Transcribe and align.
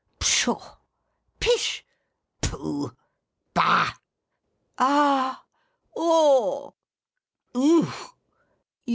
Pshaw! 0.17 0.77
Pish! 1.39 1.85
Pooh! 2.41 2.91
Bah! 3.53 3.93
Ah! 4.79 5.45
Au! 5.95 6.73